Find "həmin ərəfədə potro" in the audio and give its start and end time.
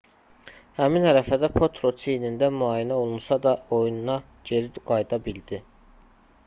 0.77-1.91